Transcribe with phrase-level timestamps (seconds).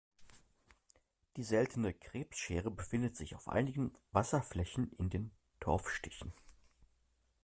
[1.37, 6.33] Die seltene Krebsschere befindet sich auf einigen Wasserflächen in den Torfstichen.